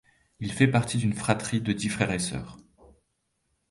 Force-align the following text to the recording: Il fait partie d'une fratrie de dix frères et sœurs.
Il 0.39 0.51
fait 0.51 0.65
partie 0.67 0.97
d'une 0.97 1.13
fratrie 1.13 1.61
de 1.61 1.73
dix 1.73 1.87
frères 1.89 2.11
et 2.11 2.17
sœurs. 2.17 2.57